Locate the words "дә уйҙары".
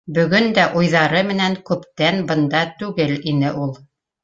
0.57-1.21